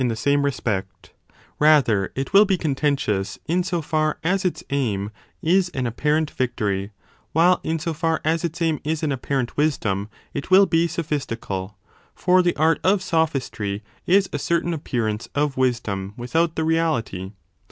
[0.01, 1.13] CHAPTER XI i 7 i b same respect;
[1.59, 5.11] rather, it will be contentious in so far as its aim
[5.43, 6.89] is an apparent victory,
[7.33, 11.77] while in so far as its aim is an apparent wisdom, it will be sophistical:
[12.15, 17.33] for the art of sophistry is a certain appearance of wisdom without the reality.